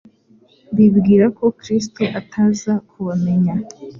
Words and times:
bibwira 0.75 1.25
ko 1.37 1.45
Kristo 1.59 2.01
ataza 2.19 2.73
kubamenya. 2.89 3.53